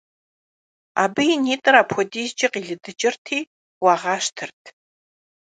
[1.03, 3.39] Абы и нитӀыр апхуэдизкӀэ къилыдыкӀырти,
[3.83, 4.63] уагъащтэрт.